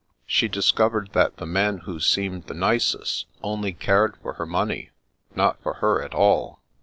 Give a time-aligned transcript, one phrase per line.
[0.25, 4.89] She discovered that the men who seemed the nicest only cared for her money,
[5.35, 6.59] not for her at all."